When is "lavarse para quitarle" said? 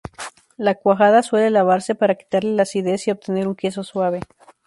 1.51-2.55